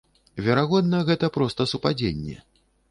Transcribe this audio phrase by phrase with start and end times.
[0.45, 2.35] Верагодна, гэта проста супадзенне.